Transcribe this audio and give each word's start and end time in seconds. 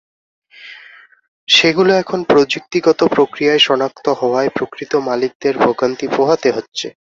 সেগুলো 1.47 1.91
এখন 1.93 2.19
প্রযুক্তিগত 2.23 2.99
প্রক্রিয়ায় 3.15 3.61
শনাক্ত 3.61 4.05
হওয়ায় 4.19 4.49
প্রকৃত 4.49 4.91
মালিকদের 5.07 5.55
ভোগান্তি 5.57 6.05
পোহাতে 6.07 6.49
হচ্ছে। 6.51 6.87